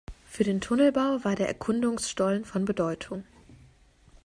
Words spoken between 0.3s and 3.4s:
den Tunnelbau war der Erkundungsstollen von Bedeutung.